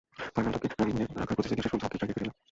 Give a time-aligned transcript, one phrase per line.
[0.35, 2.35] ফাইনালটাকে রাঙিয়ে রাখার প্রতিশ্রুতি দিয়েও শেষ পর্যন্ত আক্ষেপ জাগিয়ে ফিরে এলেন।